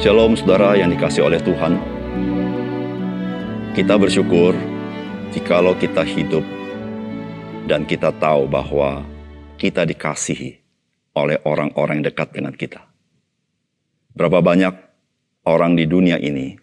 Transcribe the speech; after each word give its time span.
Shalom 0.00 0.32
saudara 0.32 0.80
yang 0.80 0.88
dikasih 0.96 1.28
oleh 1.28 1.44
Tuhan. 1.44 1.76
Kita 3.76 4.00
bersyukur 4.00 4.56
jikalau 5.28 5.76
kita 5.76 6.00
hidup 6.08 6.40
dan 7.68 7.84
kita 7.84 8.08
tahu 8.16 8.48
bahwa 8.48 9.04
kita 9.60 9.84
dikasihi 9.84 10.56
oleh 11.12 11.36
orang-orang 11.44 12.00
yang 12.00 12.08
dekat 12.08 12.32
dengan 12.32 12.56
kita. 12.56 12.80
Berapa 14.16 14.40
banyak 14.40 14.72
orang 15.44 15.76
di 15.76 15.84
dunia 15.84 16.16
ini 16.16 16.56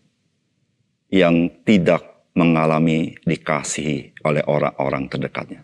yang 1.14 1.62
tidak 1.62 2.34
mengalami 2.34 3.22
dikasihi 3.22 4.18
oleh 4.26 4.42
orang-orang 4.50 5.14
terdekatnya. 5.14 5.62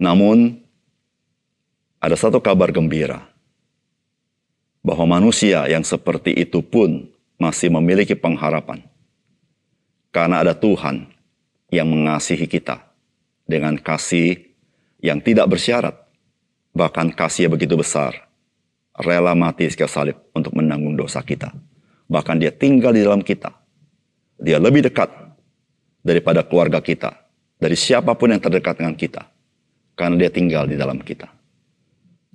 Namun, 0.00 0.56
ada 2.00 2.16
satu 2.16 2.40
kabar 2.40 2.72
gembira 2.72 3.31
bahwa 4.82 5.18
manusia 5.18 5.64
yang 5.70 5.86
seperti 5.86 6.34
itu 6.34 6.60
pun 6.60 7.06
masih 7.38 7.70
memiliki 7.70 8.18
pengharapan. 8.18 8.82
Karena 10.12 10.44
ada 10.44 10.52
Tuhan 10.52 11.08
yang 11.72 11.88
mengasihi 11.88 12.44
kita 12.44 12.82
dengan 13.48 13.78
kasih 13.78 14.52
yang 15.00 15.22
tidak 15.22 15.48
bersyarat. 15.48 15.96
Bahkan 16.76 17.16
kasih 17.16 17.48
yang 17.48 17.54
begitu 17.56 17.78
besar. 17.78 18.28
Rela 18.92 19.32
mati 19.32 19.64
sekali 19.72 19.88
salib 19.88 20.16
untuk 20.36 20.52
menanggung 20.52 20.98
dosa 20.98 21.24
kita. 21.24 21.48
Bahkan 22.12 22.36
dia 22.36 22.52
tinggal 22.52 22.92
di 22.92 23.00
dalam 23.00 23.24
kita. 23.24 23.48
Dia 24.36 24.60
lebih 24.60 24.84
dekat 24.84 25.08
daripada 26.04 26.44
keluarga 26.44 26.84
kita. 26.84 27.24
Dari 27.56 27.76
siapa 27.78 28.12
pun 28.18 28.36
yang 28.36 28.42
terdekat 28.42 28.84
dengan 28.84 28.92
kita. 28.92 29.24
Karena 29.96 30.16
dia 30.20 30.30
tinggal 30.32 30.68
di 30.68 30.76
dalam 30.76 31.00
kita. 31.00 31.28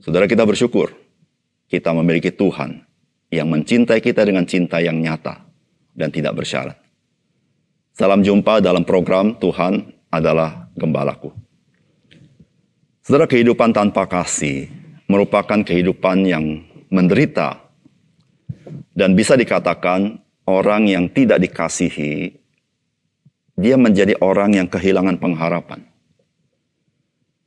Saudara 0.01 0.25
kita 0.29 0.45
bersyukur 0.45 1.06
kita 1.67 1.91
memiliki 1.91 2.31
Tuhan 2.31 2.83
yang 3.31 3.51
mencintai 3.51 3.99
kita 3.99 4.23
dengan 4.23 4.47
cinta 4.47 4.79
yang 4.79 4.99
nyata 4.99 5.43
dan 5.95 6.09
tidak 6.11 6.35
bersyarat. 6.39 6.77
Salam 7.91 8.23
jumpa 8.23 8.63
dalam 8.63 8.87
program 8.87 9.35
Tuhan 9.35 9.91
adalah 10.11 10.71
Gembalaku. 10.77 11.33
Saudara 13.03 13.27
kehidupan 13.27 13.71
tanpa 13.71 14.07
kasih 14.07 14.67
merupakan 15.07 15.63
kehidupan 15.63 16.27
yang 16.27 16.63
menderita 16.91 17.59
dan 18.93 19.15
bisa 19.15 19.33
dikatakan 19.33 20.19
orang 20.47 20.87
yang 20.87 21.09
tidak 21.11 21.39
dikasihi 21.43 22.35
dia 23.57 23.73
menjadi 23.73 24.13
orang 24.21 24.53
yang 24.53 24.69
kehilangan 24.69 25.17
pengharapan. 25.17 25.81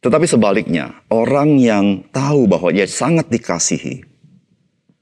Tetapi 0.03 0.27
sebaliknya, 0.27 1.07
orang 1.13 1.61
yang 1.63 2.03
tahu 2.11 2.51
bahwa 2.51 2.75
dia 2.75 2.89
sangat 2.91 3.31
dikasihi, 3.31 4.03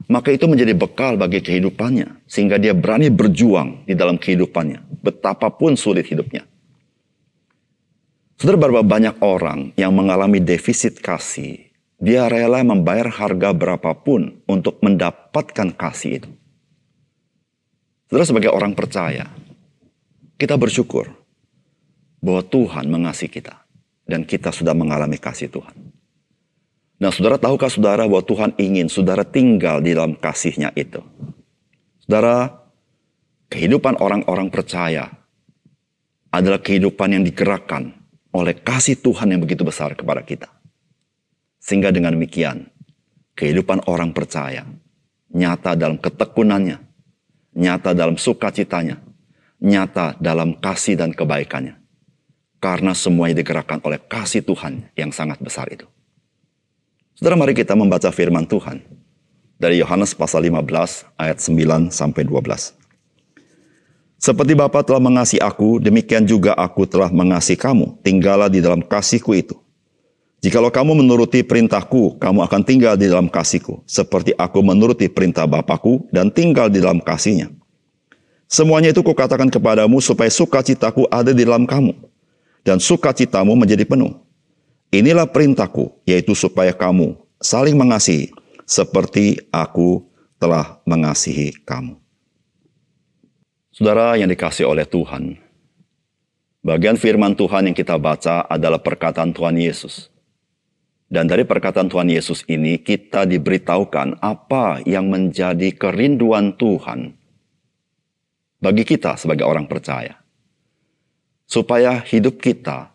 maka 0.09 0.33
itu 0.33 0.49
menjadi 0.49 0.73
bekal 0.73 1.21
bagi 1.21 1.45
kehidupannya. 1.45 2.25
Sehingga 2.25 2.57
dia 2.57 2.73
berani 2.73 3.13
berjuang 3.13 3.85
di 3.85 3.93
dalam 3.93 4.17
kehidupannya. 4.17 5.05
Betapapun 5.05 5.77
sulit 5.77 6.09
hidupnya. 6.09 6.49
Saudara 8.41 8.57
berapa 8.57 8.83
banyak 8.87 9.21
orang 9.21 9.77
yang 9.77 9.93
mengalami 9.93 10.41
defisit 10.41 11.05
kasih. 11.05 11.69
Dia 12.01 12.31
rela 12.31 12.65
membayar 12.65 13.11
harga 13.11 13.53
berapapun 13.53 14.41
untuk 14.49 14.81
mendapatkan 14.81 15.75
kasih 15.77 16.25
itu. 16.25 16.31
Saudara 18.09 18.25
sebagai 18.25 18.51
orang 18.55 18.73
percaya. 18.73 19.29
Kita 20.39 20.55
bersyukur 20.55 21.11
bahwa 22.25 22.43
Tuhan 22.47 22.89
mengasihi 22.89 23.29
kita. 23.29 23.69
Dan 24.09 24.25
kita 24.25 24.49
sudah 24.49 24.73
mengalami 24.73 25.21
kasih 25.21 25.53
Tuhan. 25.53 25.88
Nah 26.99 27.15
saudara 27.15 27.39
tahukah 27.39 27.71
saudara 27.71 28.05
bahwa 28.11 28.27
Tuhan 28.27 28.59
ingin 28.59 28.91
saudara 28.91 29.23
tinggal 29.23 29.79
di 29.79 29.95
dalam 29.95 30.19
kasihnya 30.19 30.75
itu. 30.75 30.99
Saudara, 32.03 32.51
kehidupan 33.47 34.03
orang-orang 34.03 34.51
percaya 34.51 35.07
adalah 36.35 36.59
kehidupan 36.59 37.15
yang 37.15 37.23
digerakkan 37.23 37.95
oleh 38.35 38.59
kasih 38.59 38.99
Tuhan 38.99 39.31
yang 39.31 39.41
begitu 39.41 39.63
besar 39.63 39.95
kepada 39.95 40.27
kita. 40.27 40.51
Sehingga 41.63 41.95
dengan 41.95 42.19
demikian, 42.19 42.67
kehidupan 43.39 43.87
orang 43.87 44.11
percaya 44.11 44.67
nyata 45.31 45.79
dalam 45.79 46.03
ketekunannya, 46.03 46.83
nyata 47.55 47.95
dalam 47.95 48.19
sukacitanya, 48.19 48.99
nyata 49.63 50.19
dalam 50.19 50.59
kasih 50.59 50.99
dan 50.99 51.15
kebaikannya. 51.15 51.79
Karena 52.59 52.91
semuanya 52.91 53.39
digerakkan 53.39 53.79
oleh 53.87 54.03
kasih 54.03 54.43
Tuhan 54.43 54.91
yang 54.99 55.15
sangat 55.15 55.39
besar 55.39 55.71
itu. 55.71 55.87
Saudara 57.19 57.35
mari 57.35 57.51
kita 57.51 57.75
membaca 57.75 58.07
firman 58.15 58.47
Tuhan 58.47 58.79
dari 59.59 59.83
Yohanes 59.83 60.15
pasal 60.15 60.47
15 60.47 61.19
ayat 61.19 61.43
9 61.43 61.91
sampai 61.91 62.23
12. 62.23 62.79
Seperti 64.23 64.55
Bapa 64.55 64.87
telah 64.87 65.03
mengasihi 65.03 65.43
aku, 65.43 65.83
demikian 65.83 66.23
juga 66.23 66.55
aku 66.55 66.87
telah 66.87 67.11
mengasihi 67.11 67.59
kamu. 67.59 67.99
Tinggallah 68.07 68.47
di 68.47 68.63
dalam 68.63 68.87
kasihku 68.87 69.35
itu. 69.35 69.59
Jikalau 70.47 70.71
kamu 70.71 71.03
menuruti 71.03 71.43
perintahku, 71.43 72.23
kamu 72.23 72.39
akan 72.47 72.63
tinggal 72.63 72.95
di 72.95 73.11
dalam 73.11 73.27
kasihku. 73.27 73.83
Seperti 73.83 74.39
aku 74.39 74.63
menuruti 74.63 75.11
perintah 75.11 75.43
Bapakku 75.51 76.07
dan 76.15 76.31
tinggal 76.31 76.71
di 76.71 76.79
dalam 76.79 77.03
kasihnya. 77.03 77.51
Semuanya 78.47 78.95
itu 78.95 79.03
kukatakan 79.03 79.51
kepadamu 79.51 79.99
supaya 79.99 80.31
sukacitaku 80.31 81.11
ada 81.11 81.35
di 81.35 81.43
dalam 81.43 81.67
kamu. 81.67 81.99
Dan 82.63 82.79
sukacitamu 82.79 83.59
menjadi 83.59 83.83
penuh. 83.83 84.28
Inilah 84.89 85.29
perintahku, 85.29 86.01
yaitu 86.09 86.33
supaya 86.33 86.73
kamu 86.73 87.13
saling 87.45 87.77
mengasihi 87.77 88.33
seperti 88.65 89.37
aku 89.53 90.01
telah 90.41 90.81
mengasihi 90.89 91.53
kamu. 91.69 92.01
Saudara 93.69 94.17
yang 94.17 94.33
dikasih 94.33 94.65
oleh 94.65 94.89
Tuhan, 94.89 95.37
bagian 96.65 96.97
firman 96.97 97.37
Tuhan 97.37 97.69
yang 97.69 97.77
kita 97.77 98.01
baca 98.01 98.49
adalah 98.49 98.81
perkataan 98.81 99.37
Tuhan 99.37 99.61
Yesus. 99.61 100.09
Dan 101.09 101.25
dari 101.25 101.45
perkataan 101.49 101.89
Tuhan 101.89 102.09
Yesus 102.13 102.45
ini 102.53 102.81
kita 102.81 103.25
diberitahukan 103.25 104.21
apa 104.21 104.85
yang 104.85 105.09
menjadi 105.09 105.73
kerinduan 105.73 106.53
Tuhan 106.57 107.17
bagi 108.61 108.85
kita 108.85 109.17
sebagai 109.17 109.49
orang 109.49 109.65
percaya. 109.65 110.21
Supaya 111.49 112.05
hidup 112.05 112.45
kita 112.45 112.93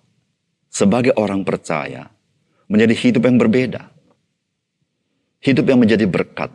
sebagai 0.74 1.14
orang 1.14 1.46
percaya 1.46 2.10
menjadi 2.66 2.98
hidup 2.98 3.30
yang 3.30 3.38
berbeda. 3.38 3.94
Hidup 5.44 5.70
yang 5.70 5.78
menjadi 5.78 6.10
berkat. 6.10 6.50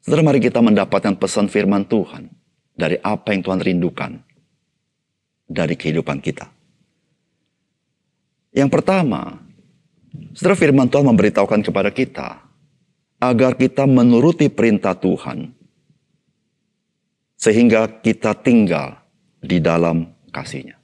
Setelah 0.00 0.24
mari 0.24 0.40
kita 0.40 0.64
mendapatkan 0.64 1.18
pesan 1.20 1.52
firman 1.52 1.84
Tuhan 1.84 2.32
dari 2.72 2.96
apa 3.04 3.36
yang 3.36 3.44
Tuhan 3.44 3.60
rindukan 3.60 4.12
dari 5.44 5.76
kehidupan 5.76 6.24
kita. 6.24 6.48
Yang 8.54 8.70
pertama, 8.70 9.34
setelah 10.32 10.56
firman 10.56 10.86
Tuhan 10.86 11.10
memberitahukan 11.10 11.60
kepada 11.66 11.90
kita 11.90 12.28
agar 13.18 13.58
kita 13.58 13.82
menuruti 13.84 14.46
perintah 14.46 14.94
Tuhan 14.94 15.50
sehingga 17.34 17.98
kita 17.98 18.38
tinggal 18.38 18.94
di 19.42 19.58
dalam 19.58 20.06
kasihnya. 20.30 20.83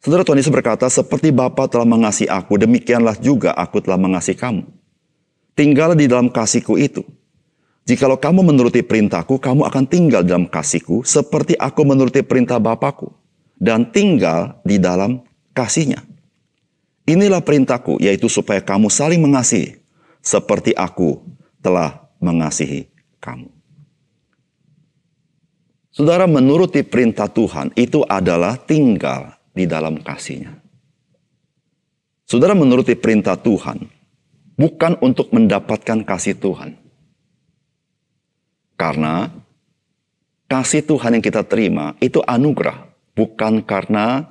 Saudara 0.00 0.24
Tuhan 0.24 0.40
Yesus 0.40 0.48
berkata, 0.52 0.88
seperti 0.88 1.28
Bapa 1.28 1.68
telah 1.68 1.84
mengasihi 1.84 2.24
aku, 2.24 2.56
demikianlah 2.56 3.20
juga 3.20 3.52
aku 3.52 3.84
telah 3.84 4.00
mengasihi 4.00 4.32
kamu. 4.32 4.64
Tinggallah 5.52 5.92
di 5.92 6.08
dalam 6.08 6.32
kasihku 6.32 6.80
itu. 6.80 7.04
Jikalau 7.84 8.16
kamu 8.16 8.48
menuruti 8.48 8.80
perintahku, 8.80 9.36
kamu 9.36 9.68
akan 9.68 9.84
tinggal 9.84 10.24
dalam 10.24 10.48
kasihku, 10.48 11.04
seperti 11.04 11.52
aku 11.60 11.84
menuruti 11.84 12.24
perintah 12.24 12.56
Bapakku, 12.56 13.12
dan 13.60 13.92
tinggal 13.92 14.56
di 14.64 14.80
dalam 14.80 15.20
kasihnya. 15.52 16.00
Inilah 17.04 17.44
perintahku, 17.44 18.00
yaitu 18.00 18.32
supaya 18.32 18.64
kamu 18.64 18.88
saling 18.88 19.20
mengasihi, 19.20 19.84
seperti 20.24 20.72
aku 20.72 21.20
telah 21.60 22.08
mengasihi 22.24 22.88
kamu. 23.20 23.52
Saudara 25.92 26.24
menuruti 26.24 26.80
perintah 26.86 27.28
Tuhan 27.28 27.74
itu 27.76 28.00
adalah 28.08 28.56
tinggal 28.56 29.39
di 29.60 29.68
dalam 29.68 30.00
kasihnya. 30.00 30.56
Saudara 32.24 32.56
menuruti 32.56 32.96
perintah 32.96 33.36
Tuhan 33.36 33.84
bukan 34.56 34.96
untuk 35.04 35.28
mendapatkan 35.36 36.00
kasih 36.04 36.40
Tuhan. 36.40 36.80
Karena 38.80 39.28
kasih 40.48 40.80
Tuhan 40.88 41.20
yang 41.20 41.24
kita 41.24 41.44
terima 41.44 41.92
itu 42.00 42.24
anugerah, 42.24 42.88
bukan 43.12 43.60
karena 43.60 44.24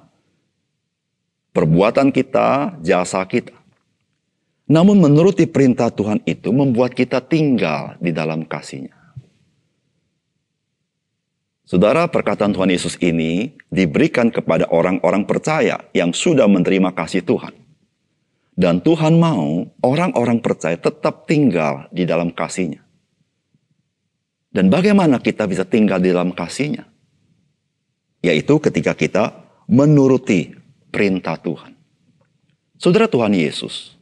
perbuatan 1.54 2.10
kita, 2.10 2.81
jasa 2.81 3.22
kita. 3.30 3.54
Namun 4.70 5.02
menuruti 5.02 5.50
perintah 5.50 5.90
Tuhan 5.90 6.22
itu 6.30 6.54
membuat 6.54 6.94
kita 6.94 7.22
tinggal 7.26 7.98
di 7.98 8.14
dalam 8.14 8.46
kasihnya. 8.46 8.99
Saudara, 11.69 12.10
perkataan 12.10 12.50
Tuhan 12.50 12.74
Yesus 12.74 12.98
ini 12.98 13.54
diberikan 13.69 14.33
kepada 14.33 14.66
orang-orang 14.74 15.30
percaya 15.30 15.77
yang 15.94 16.18
sudah 16.18 16.50
menerima 16.50 16.98
kasih 16.98 17.21
Tuhan. 17.21 17.54
Dan 18.57 18.81
Tuhan 18.81 19.21
mau 19.21 19.69
orang-orang 19.86 20.42
percaya 20.42 20.81
tetap 20.81 21.30
tinggal 21.30 21.86
di 21.94 22.10
dalam 22.10 22.33
kasihnya. 22.33 22.81
Dan 24.50 24.74
bagaimana 24.74 25.21
kita 25.21 25.45
bisa 25.45 25.62
tinggal 25.62 26.01
di 26.01 26.10
dalam 26.10 26.33
kasihnya? 26.33 26.89
Yaitu 28.25 28.57
ketika 28.57 28.98
kita 28.98 29.38
menuruti 29.69 30.50
perintah 30.89 31.38
Tuhan. 31.38 31.77
Saudara 32.81 33.06
Tuhan 33.06 33.38
Yesus, 33.38 33.94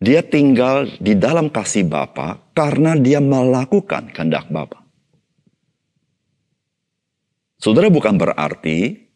dia 0.00 0.24
tinggal 0.24 0.88
di 0.96 1.12
dalam 1.12 1.52
kasih 1.52 1.84
Bapa 1.84 2.40
karena 2.56 2.96
dia 2.96 3.20
melakukan 3.20 4.08
kehendak 4.08 4.48
Bapa. 4.48 4.81
Saudara 7.62 7.86
bukan 7.86 8.18
berarti 8.18 9.06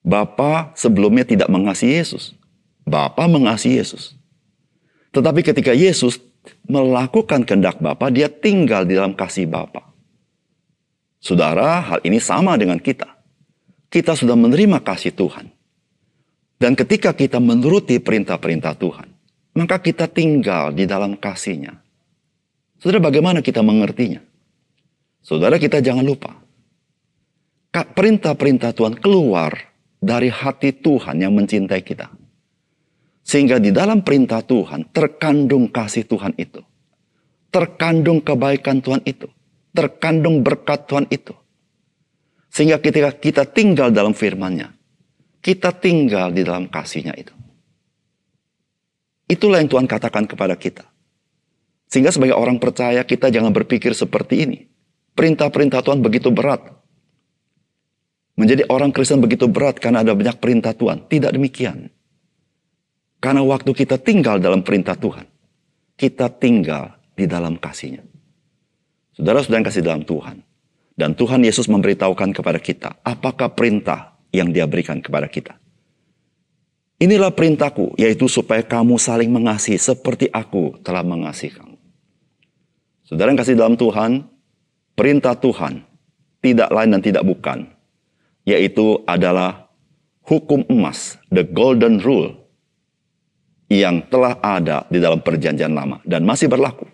Bapa 0.00 0.72
sebelumnya 0.72 1.28
tidak 1.28 1.52
mengasihi 1.52 2.00
Yesus. 2.00 2.32
Bapa 2.88 3.28
mengasihi 3.28 3.76
Yesus. 3.76 4.16
Tetapi 5.12 5.44
ketika 5.44 5.76
Yesus 5.76 6.16
melakukan 6.64 7.44
kehendak 7.44 7.76
Bapa, 7.84 8.08
dia 8.08 8.32
tinggal 8.32 8.88
di 8.88 8.96
dalam 8.96 9.12
kasih 9.12 9.44
Bapa. 9.44 9.92
Saudara, 11.20 11.84
hal 11.84 12.00
ini 12.08 12.16
sama 12.16 12.56
dengan 12.56 12.80
kita. 12.80 13.20
Kita 13.92 14.16
sudah 14.16 14.40
menerima 14.40 14.80
kasih 14.80 15.12
Tuhan. 15.12 15.52
Dan 16.56 16.72
ketika 16.72 17.12
kita 17.12 17.36
menuruti 17.36 18.00
perintah-perintah 18.00 18.72
Tuhan, 18.80 19.08
maka 19.52 19.76
kita 19.76 20.08
tinggal 20.08 20.72
di 20.72 20.88
dalam 20.88 21.20
kasihnya. 21.20 21.76
Saudara, 22.80 23.12
bagaimana 23.12 23.44
kita 23.44 23.60
mengertinya? 23.60 24.24
Saudara, 25.20 25.60
kita 25.60 25.84
jangan 25.84 26.00
lupa. 26.00 26.40
Perintah-perintah 27.70 28.74
Tuhan 28.74 28.98
keluar 28.98 29.54
dari 30.02 30.26
hati 30.26 30.74
Tuhan 30.74 31.22
yang 31.22 31.30
mencintai 31.38 31.82
kita. 31.86 32.10
Sehingga 33.22 33.62
di 33.62 33.70
dalam 33.70 34.02
perintah 34.02 34.42
Tuhan 34.42 34.90
terkandung 34.90 35.70
kasih 35.70 36.02
Tuhan 36.02 36.34
itu. 36.34 36.58
Terkandung 37.54 38.18
kebaikan 38.26 38.82
Tuhan 38.82 39.06
itu. 39.06 39.30
Terkandung 39.70 40.42
berkat 40.42 40.90
Tuhan 40.90 41.06
itu. 41.14 41.30
Sehingga 42.50 42.82
ketika 42.82 43.14
kita 43.14 43.46
tinggal 43.46 43.94
dalam 43.94 44.18
firman-Nya, 44.18 44.74
kita 45.38 45.70
tinggal 45.70 46.34
di 46.34 46.42
dalam 46.42 46.66
kasihnya 46.66 47.14
itu. 47.14 47.30
Itulah 49.30 49.62
yang 49.62 49.70
Tuhan 49.70 49.86
katakan 49.86 50.26
kepada 50.26 50.58
kita. 50.58 50.82
Sehingga 51.86 52.10
sebagai 52.10 52.34
orang 52.34 52.58
percaya 52.58 53.06
kita 53.06 53.30
jangan 53.30 53.54
berpikir 53.54 53.94
seperti 53.94 54.42
ini. 54.42 54.58
Perintah-perintah 55.14 55.86
Tuhan 55.86 56.02
begitu 56.02 56.34
berat. 56.34 56.79
Menjadi 58.38 58.66
orang 58.70 58.94
Kristen 58.94 59.18
begitu 59.18 59.50
berat 59.50 59.78
karena 59.82 60.02
ada 60.02 60.14
banyak 60.14 60.38
perintah 60.38 60.74
Tuhan. 60.74 61.06
Tidak 61.06 61.30
demikian. 61.34 61.90
Karena 63.20 63.44
waktu 63.44 63.70
kita 63.76 64.00
tinggal 64.00 64.40
dalam 64.40 64.64
perintah 64.64 64.96
Tuhan. 64.96 65.28
Kita 65.98 66.32
tinggal 66.32 66.96
di 67.12 67.28
dalam 67.28 67.60
kasihnya. 67.60 68.00
Saudara 69.12 69.44
sedang 69.44 69.60
kasih 69.60 69.84
dalam 69.84 70.06
Tuhan. 70.08 70.40
Dan 70.96 71.16
Tuhan 71.16 71.40
Yesus 71.44 71.68
memberitahukan 71.68 72.32
kepada 72.36 72.60
kita 72.60 73.00
apakah 73.04 73.52
perintah 73.52 74.20
yang 74.32 74.52
dia 74.52 74.68
berikan 74.68 75.00
kepada 75.00 75.28
kita. 75.28 75.56
Inilah 77.00 77.32
perintahku, 77.32 77.96
yaitu 77.96 78.28
supaya 78.28 78.60
kamu 78.60 79.00
saling 79.00 79.32
mengasihi 79.32 79.80
seperti 79.80 80.28
aku 80.28 80.76
telah 80.84 81.00
mengasihi 81.00 81.56
kamu. 81.56 81.76
Saudara 83.08 83.32
yang 83.32 83.40
kasih 83.40 83.56
dalam 83.56 83.80
Tuhan, 83.80 84.28
perintah 84.92 85.32
Tuhan 85.32 85.80
tidak 86.44 86.68
lain 86.68 86.92
dan 86.92 87.00
tidak 87.00 87.24
bukan, 87.24 87.72
yaitu 88.50 88.98
adalah 89.06 89.70
hukum 90.26 90.66
emas, 90.66 91.14
the 91.30 91.46
golden 91.46 92.02
rule, 92.02 92.34
yang 93.70 94.02
telah 94.10 94.34
ada 94.42 94.82
di 94.90 94.98
dalam 94.98 95.22
perjanjian 95.22 95.70
lama 95.70 96.02
dan 96.02 96.26
masih 96.26 96.50
berlaku. 96.50 96.90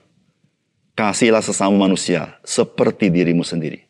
Kasihlah 0.93 1.41
sesama 1.41 1.89
manusia 1.89 2.37
seperti 2.45 3.09
dirimu 3.09 3.45
sendiri. 3.45 3.89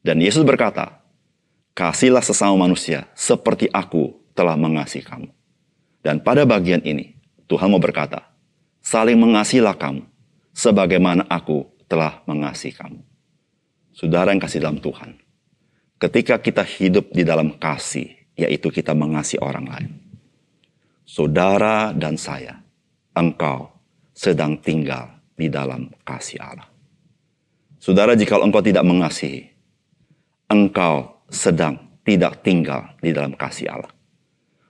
Dan 0.00 0.20
Yesus 0.20 0.44
berkata, 0.44 1.04
kasihlah 1.76 2.24
sesama 2.24 2.56
manusia 2.56 3.08
seperti 3.12 3.68
aku 3.72 4.16
telah 4.32 4.56
mengasihi 4.56 5.04
kamu. 5.04 5.28
Dan 6.04 6.24
pada 6.24 6.48
bagian 6.48 6.80
ini, 6.84 7.16
Tuhan 7.48 7.72
mau 7.72 7.80
berkata, 7.80 8.28
saling 8.84 9.16
mengasihilah 9.16 9.76
kamu, 9.76 10.04
sebagaimana 10.52 11.24
aku 11.28 11.68
telah 11.88 12.20
mengasihi 12.28 12.76
kamu. 12.76 13.00
Saudara 13.96 14.32
yang 14.32 14.40
kasih 14.40 14.60
dalam 14.62 14.80
Tuhan, 14.80 15.16
ketika 15.98 16.38
kita 16.38 16.62
hidup 16.62 17.10
di 17.10 17.26
dalam 17.26 17.58
kasih, 17.58 18.14
yaitu 18.38 18.70
kita 18.70 18.94
mengasihi 18.94 19.42
orang 19.42 19.66
lain. 19.66 19.90
Saudara 21.02 21.90
dan 21.90 22.14
saya, 22.14 22.62
engkau 23.14 23.74
sedang 24.14 24.58
tinggal 24.62 25.18
di 25.34 25.50
dalam 25.50 25.90
kasih 26.06 26.38
Allah. 26.38 26.68
Saudara, 27.78 28.14
jika 28.18 28.38
engkau 28.38 28.62
tidak 28.62 28.82
mengasihi, 28.86 29.46
engkau 30.50 31.22
sedang 31.30 31.78
tidak 32.02 32.42
tinggal 32.42 32.94
di 32.98 33.14
dalam 33.14 33.34
kasih 33.34 33.70
Allah. 33.70 33.92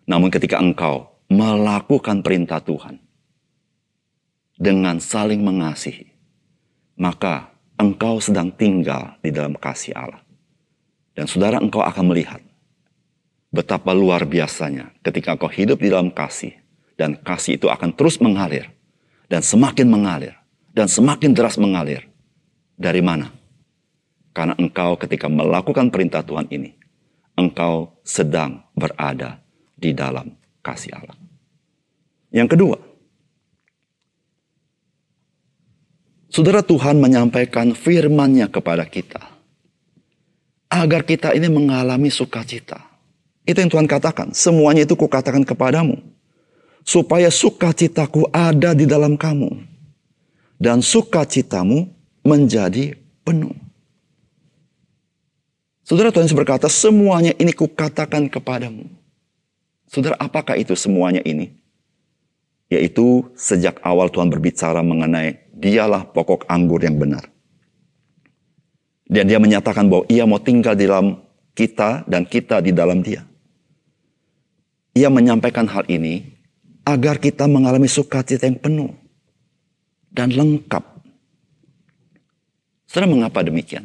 Namun 0.08 0.32
ketika 0.32 0.60
engkau 0.60 1.08
melakukan 1.28 2.25
perintah 2.25 2.60
Tuhan 2.60 3.00
dengan 4.56 5.00
saling 5.00 5.44
mengasihi, 5.44 6.08
maka 6.96 7.52
engkau 7.76 8.19
sedang 8.19 8.52
tinggal 8.52 9.16
di 9.20 9.30
dalam 9.30 9.56
kasih 9.56 9.96
Allah. 9.96 10.27
Dan 11.18 11.26
saudara 11.26 11.58
engkau 11.58 11.82
akan 11.82 12.14
melihat 12.14 12.38
betapa 13.50 13.90
luar 13.90 14.22
biasanya 14.22 14.94
ketika 15.02 15.34
engkau 15.34 15.50
hidup 15.50 15.82
di 15.82 15.90
dalam 15.90 16.14
kasih 16.14 16.54
dan 16.94 17.18
kasih 17.18 17.58
itu 17.58 17.66
akan 17.66 17.90
terus 17.90 18.22
mengalir 18.22 18.70
dan 19.26 19.42
semakin 19.42 19.90
mengalir 19.90 20.38
dan 20.70 20.86
semakin 20.86 21.34
deras 21.34 21.58
mengalir. 21.58 22.06
Dari 22.78 23.02
mana? 23.02 23.34
Karena 24.30 24.54
engkau 24.54 24.94
ketika 24.94 25.26
melakukan 25.26 25.90
perintah 25.90 26.22
Tuhan 26.22 26.46
ini, 26.54 26.78
engkau 27.34 27.98
sedang 28.06 28.62
berada 28.78 29.42
di 29.74 29.90
dalam 29.90 30.30
kasih 30.62 30.94
Allah. 30.94 31.18
Yang 32.30 32.54
kedua, 32.54 32.78
Saudara 36.30 36.62
Tuhan 36.62 37.02
menyampaikan 37.02 37.74
firman-Nya 37.74 38.46
kepada 38.52 38.86
kita. 38.86 39.38
Agar 40.68 41.04
kita 41.04 41.32
ini 41.32 41.48
mengalami 41.48 42.12
sukacita. 42.12 42.84
Itu 43.48 43.64
yang 43.64 43.72
Tuhan 43.72 43.88
katakan. 43.88 44.36
Semuanya 44.36 44.84
itu 44.84 44.92
kukatakan 44.92 45.40
kepadamu. 45.40 45.96
Supaya 46.84 47.32
sukacitaku 47.32 48.28
ada 48.28 48.76
di 48.76 48.84
dalam 48.84 49.16
kamu. 49.16 49.64
Dan 50.60 50.84
sukacitamu 50.84 51.88
menjadi 52.20 52.92
penuh. 53.25 53.56
Saudara 55.88 56.12
Tuhan 56.12 56.28
berkata, 56.37 56.68
semuanya 56.68 57.32
ini 57.40 57.56
kukatakan 57.56 58.28
kepadamu. 58.28 58.84
Saudara, 59.88 60.20
apakah 60.20 60.60
itu 60.60 60.76
semuanya 60.76 61.25
ini? 61.25 61.56
Yaitu 62.68 63.25
sejak 63.32 63.80
awal 63.80 64.12
Tuhan 64.12 64.28
berbicara 64.28 64.84
mengenai 64.84 65.48
dialah 65.56 66.04
pokok 66.04 66.44
anggur 66.44 66.84
yang 66.84 67.00
benar. 67.00 67.25
Dan 69.08 69.24
dia 69.24 69.40
menyatakan 69.40 69.88
bahwa 69.88 70.04
ia 70.12 70.28
mau 70.28 70.36
tinggal 70.36 70.76
di 70.76 70.84
dalam 70.84 71.16
kita 71.56 72.04
dan 72.04 72.28
kita 72.28 72.60
di 72.60 72.76
dalam 72.76 73.00
dia. 73.00 73.24
Ia 74.92 75.08
menyampaikan 75.08 75.64
hal 75.64 75.88
ini 75.88 76.22
agar 76.84 77.16
kita 77.16 77.48
mengalami 77.48 77.88
sukacita 77.88 78.44
yang 78.44 78.60
penuh 78.60 78.92
dan 80.12 80.32
lengkap. 80.32 80.84
Saudara, 82.88 83.08
mengapa 83.08 83.44
demikian? 83.44 83.84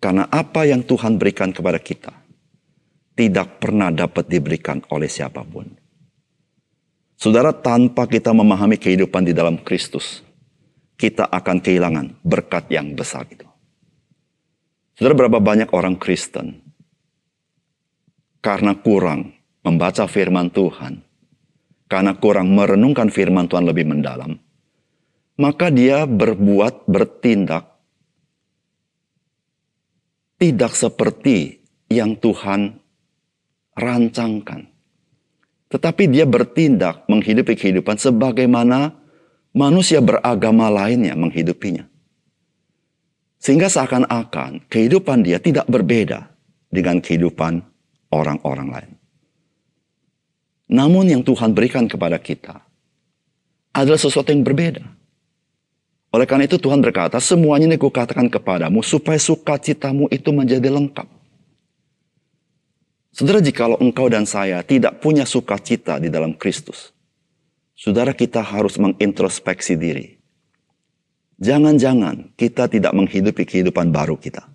Karena 0.00 0.28
apa 0.28 0.68
yang 0.68 0.84
Tuhan 0.84 1.16
berikan 1.16 1.52
kepada 1.52 1.80
kita 1.80 2.12
tidak 3.16 3.58
pernah 3.58 3.88
dapat 3.88 4.28
diberikan 4.28 4.84
oleh 4.92 5.08
siapa 5.08 5.40
pun. 5.40 5.64
Saudara, 7.16 7.56
tanpa 7.56 8.04
kita 8.04 8.36
memahami 8.36 8.76
kehidupan 8.76 9.24
di 9.24 9.32
dalam 9.32 9.56
Kristus, 9.64 10.20
kita 11.00 11.32
akan 11.32 11.64
kehilangan 11.64 12.20
berkat 12.20 12.68
yang 12.68 12.92
besar 12.92 13.24
itu. 13.32 13.45
Saudara, 14.96 15.28
berapa 15.28 15.44
banyak 15.44 15.70
orang 15.76 16.00
Kristen 16.00 16.64
karena 18.40 18.72
kurang 18.80 19.36
membaca 19.60 20.08
firman 20.08 20.48
Tuhan, 20.48 21.04
karena 21.84 22.16
kurang 22.16 22.56
merenungkan 22.56 23.12
firman 23.12 23.44
Tuhan 23.44 23.68
lebih 23.68 23.92
mendalam, 23.92 24.40
maka 25.36 25.68
dia 25.68 26.08
berbuat, 26.08 26.88
bertindak 26.88 27.76
tidak 30.40 30.72
seperti 30.72 31.60
yang 31.92 32.16
Tuhan 32.16 32.80
rancangkan. 33.76 34.64
Tetapi 35.66 36.08
dia 36.08 36.24
bertindak 36.24 37.04
menghidupi 37.10 37.52
kehidupan 37.52 38.00
sebagaimana 38.00 38.96
manusia 39.52 40.00
beragama 40.00 40.72
lainnya 40.72 41.12
menghidupinya. 41.18 41.84
Sehingga 43.46 43.70
seakan-akan 43.70 44.66
kehidupan 44.66 45.22
dia 45.22 45.38
tidak 45.38 45.70
berbeda 45.70 46.34
dengan 46.66 46.98
kehidupan 46.98 47.62
orang-orang 48.10 48.74
lain. 48.74 48.92
Namun 50.66 51.06
yang 51.06 51.22
Tuhan 51.22 51.54
berikan 51.54 51.86
kepada 51.86 52.18
kita 52.18 52.58
adalah 53.70 54.02
sesuatu 54.02 54.34
yang 54.34 54.42
berbeda. 54.42 54.82
Oleh 56.10 56.26
karena 56.26 56.50
itu 56.50 56.58
Tuhan 56.58 56.82
berkata, 56.82 57.22
semuanya 57.22 57.70
ini 57.70 57.78
kukatakan 57.78 58.26
kepadamu 58.26 58.82
supaya 58.82 59.14
sukacitamu 59.14 60.10
itu 60.10 60.34
menjadi 60.34 60.66
lengkap. 60.66 61.06
Saudara, 63.14 63.38
jikalau 63.38 63.78
engkau 63.78 64.10
dan 64.10 64.26
saya 64.26 64.58
tidak 64.66 64.98
punya 64.98 65.22
sukacita 65.22 66.02
di 66.02 66.10
dalam 66.10 66.34
Kristus, 66.34 66.90
saudara 67.78 68.10
kita 68.10 68.42
harus 68.42 68.74
mengintrospeksi 68.74 69.78
diri. 69.78 70.15
Jangan-jangan 71.36 72.32
kita 72.32 72.64
tidak 72.68 72.96
menghidupi 72.96 73.44
kehidupan 73.44 73.92
baru 73.92 74.16
kita. 74.16 74.48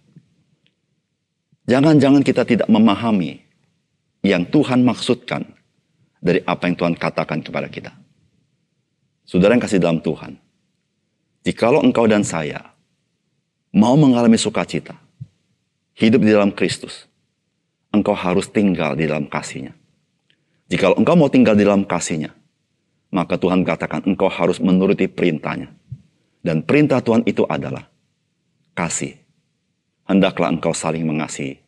Jangan-jangan 1.69 2.25
kita 2.25 2.41
tidak 2.41 2.67
memahami 2.67 3.37
yang 4.25 4.49
Tuhan 4.49 4.81
maksudkan 4.81 5.45
dari 6.17 6.41
apa 6.45 6.69
yang 6.69 6.77
Tuhan 6.77 6.93
katakan 6.97 7.41
kepada 7.45 7.69
kita. 7.69 7.93
Saudara 9.25 9.53
yang 9.53 9.61
kasih 9.61 9.77
dalam 9.77 10.01
Tuhan, 10.01 10.37
jikalau 11.45 11.85
engkau 11.85 12.09
dan 12.09 12.25
saya 12.25 12.73
mau 13.69 13.93
mengalami 13.93 14.37
sukacita, 14.41 14.97
hidup 15.93 16.25
di 16.25 16.33
dalam 16.33 16.49
Kristus, 16.49 17.05
engkau 17.93 18.17
harus 18.17 18.49
tinggal 18.49 18.97
di 18.97 19.05
dalam 19.05 19.29
kasihnya. 19.29 19.77
Jika 20.67 20.97
engkau 20.97 21.13
mau 21.13 21.29
tinggal 21.29 21.53
di 21.53 21.61
dalam 21.61 21.85
kasihnya, 21.85 22.33
maka 23.13 23.37
Tuhan 23.37 23.61
katakan 23.61 24.01
engkau 24.07 24.31
harus 24.31 24.57
menuruti 24.57 25.05
perintahnya. 25.05 25.80
Dan 26.41 26.65
perintah 26.65 27.01
Tuhan 27.05 27.21
itu 27.29 27.45
adalah 27.45 27.85
kasih. 28.73 29.17
Hendaklah 30.09 30.49
engkau 30.49 30.73
saling 30.73 31.05
mengasihi 31.05 31.61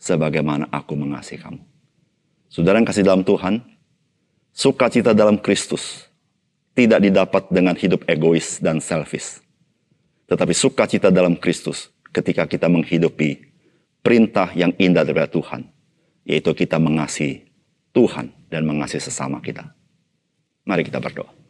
sebagaimana 0.00 0.66
aku 0.72 0.96
mengasihi 0.96 1.40
kamu. 1.40 1.60
Saudara 2.48 2.80
yang 2.80 2.88
kasih 2.88 3.04
dalam 3.04 3.22
Tuhan, 3.22 3.60
sukacita 4.50 5.12
dalam 5.12 5.36
Kristus 5.36 6.08
tidak 6.72 7.04
didapat 7.04 7.52
dengan 7.52 7.76
hidup 7.76 8.02
egois 8.08 8.58
dan 8.58 8.80
selfish. 8.80 9.44
Tetapi 10.26 10.56
sukacita 10.56 11.12
dalam 11.12 11.36
Kristus 11.36 11.92
ketika 12.10 12.48
kita 12.48 12.66
menghidupi 12.66 13.44
perintah 14.00 14.48
yang 14.56 14.72
indah 14.80 15.04
dari 15.04 15.28
Tuhan, 15.28 15.68
yaitu 16.24 16.50
kita 16.56 16.80
mengasihi 16.80 17.44
Tuhan 17.92 18.32
dan 18.48 18.64
mengasihi 18.64 19.04
sesama 19.04 19.38
kita. 19.44 19.68
Mari 20.64 20.88
kita 20.88 20.98
berdoa. 20.98 21.43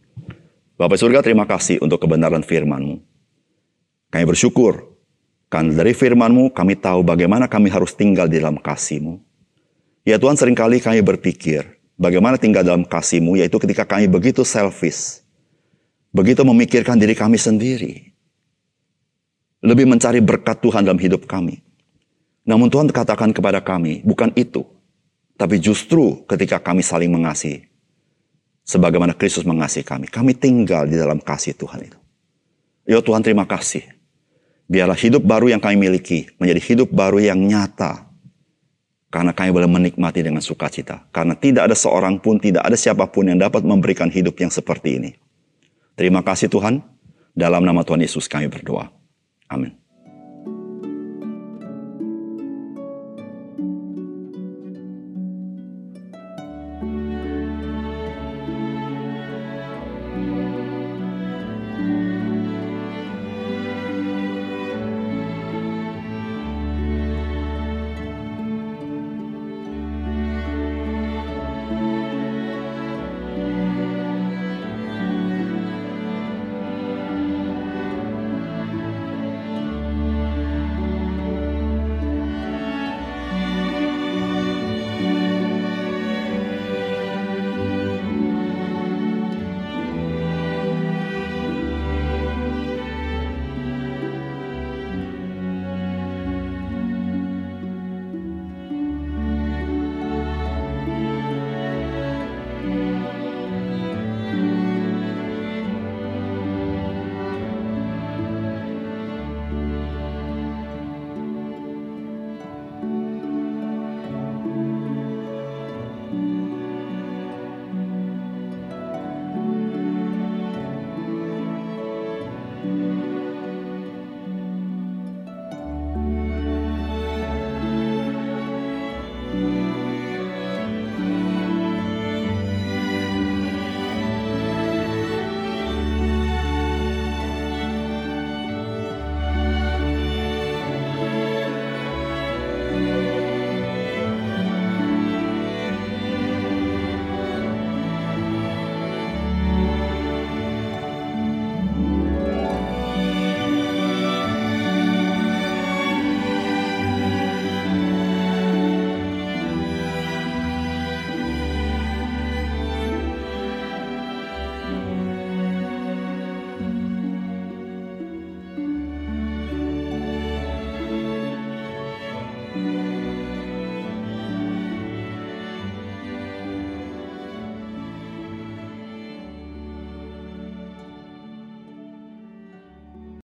Bapak 0.75 0.99
surga 0.99 1.23
terima 1.23 1.47
kasih 1.47 1.79
untuk 1.79 2.03
kebenaran 2.03 2.43
firman-Mu. 2.43 2.99
Kami 4.11 4.25
bersyukur 4.27 4.91
karena 5.47 5.71
dari 5.71 5.95
firman-Mu 5.95 6.51
kami 6.51 6.75
tahu 6.75 7.07
bagaimana 7.07 7.47
kami 7.47 7.71
harus 7.71 7.95
tinggal 7.95 8.27
di 8.27 8.43
dalam 8.43 8.59
kasih-Mu. 8.59 9.23
Ya 10.03 10.19
Tuhan 10.19 10.35
sering 10.35 10.59
kali 10.59 10.83
kami 10.83 10.99
berpikir 10.99 11.79
bagaimana 11.95 12.43
tinggal 12.43 12.67
dalam 12.67 12.83
kasih-Mu 12.83 13.39
yaitu 13.39 13.63
ketika 13.63 13.87
kami 13.87 14.11
begitu 14.11 14.43
selfish. 14.43 15.23
Begitu 16.11 16.43
memikirkan 16.43 16.99
diri 16.99 17.15
kami 17.15 17.39
sendiri. 17.39 18.11
Lebih 19.63 19.87
mencari 19.87 20.19
berkat 20.19 20.59
Tuhan 20.59 20.83
dalam 20.83 20.99
hidup 20.99 21.31
kami. 21.31 21.63
Namun 22.43 22.67
Tuhan 22.67 22.91
katakan 22.91 23.31
kepada 23.31 23.63
kami, 23.63 24.03
bukan 24.03 24.35
itu. 24.35 24.67
Tapi 25.39 25.59
justru 25.59 26.23
ketika 26.27 26.59
kami 26.59 26.83
saling 26.83 27.11
mengasihi. 27.11 27.74
Sebagaimana 28.65 29.13
Kristus 29.13 29.45
mengasihi 29.45 29.85
kami. 29.85 30.09
Kami 30.09 30.33
tinggal 30.33 30.89
di 30.89 30.97
dalam 30.97 31.21
kasih 31.21 31.53
Tuhan 31.53 31.85
itu. 31.85 31.99
Ya 32.89 33.01
Tuhan 33.05 33.21
terima 33.21 33.45
kasih. 33.45 33.85
Biarlah 34.65 34.97
hidup 34.97 35.21
baru 35.21 35.53
yang 35.53 35.61
kami 35.61 35.77
miliki 35.77 36.33
menjadi 36.41 36.61
hidup 36.73 36.89
baru 36.89 37.21
yang 37.21 37.37
nyata. 37.37 38.09
Karena 39.13 39.37
kami 39.37 39.53
boleh 39.53 39.69
menikmati 39.69 40.25
dengan 40.25 40.41
sukacita. 40.41 41.05
Karena 41.13 41.37
tidak 41.37 41.71
ada 41.71 41.77
seorang 41.77 42.19
pun, 42.19 42.41
tidak 42.41 42.65
ada 42.65 42.75
siapa 42.75 43.05
pun 43.07 43.29
yang 43.29 43.39
dapat 43.39 43.63
memberikan 43.63 44.09
hidup 44.09 44.41
yang 44.41 44.51
seperti 44.51 44.97
ini. 44.99 45.11
Terima 45.95 46.25
kasih 46.25 46.51
Tuhan. 46.51 46.83
Dalam 47.37 47.63
nama 47.63 47.85
Tuhan 47.85 48.01
Yesus 48.03 48.27
kami 48.27 48.51
berdoa. 48.51 48.91
Amin. 49.47 49.84